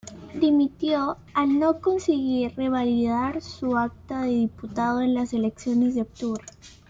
[0.33, 6.43] Dimitió al no conseguir revalidar su acta de diputado en las elecciones de octubre.